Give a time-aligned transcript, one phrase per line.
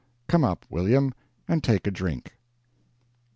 [0.27, 1.13] Come up, William,
[1.47, 2.33] and take a drink.